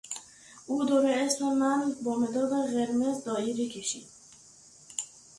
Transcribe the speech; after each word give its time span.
او 0.67 0.75
دور 0.85 1.05
اسم 1.11 1.45
من 1.59 1.93
با 2.03 2.15
مداد 2.19 2.71
قرمز 2.73 3.23
دایره 3.23 3.69
کشید. 3.69 4.07